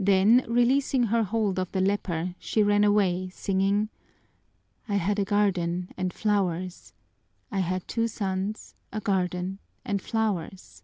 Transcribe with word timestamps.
Then 0.00 0.44
releasing 0.48 1.04
her 1.04 1.22
hold 1.22 1.56
of 1.56 1.70
the 1.70 1.80
leper, 1.80 2.34
she 2.40 2.64
ran 2.64 2.82
away 2.82 3.28
singing, 3.28 3.90
"I 4.88 4.96
had 4.96 5.20
a 5.20 5.24
garden 5.24 5.92
and 5.96 6.12
flowers, 6.12 6.92
I 7.52 7.60
had 7.60 7.86
two 7.86 8.08
sons, 8.08 8.74
a 8.92 9.00
garden, 9.00 9.60
and 9.84 10.02
flowers!" 10.02 10.82